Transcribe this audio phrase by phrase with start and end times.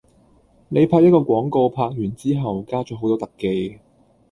[0.69, 3.79] 你拍一個廣告拍完之後加咗好多特技